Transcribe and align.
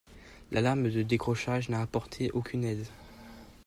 L’alarme 0.51 0.89
de 0.89 1.03
décrochage 1.03 1.69
n’a 1.69 1.79
apporté 1.79 2.31
aucune 2.31 2.63
aide. 2.65 2.87